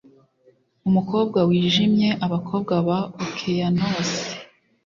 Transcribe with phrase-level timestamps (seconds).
[0.87, 4.11] umukobwa wijimye, Abakobwa ba Okeanos.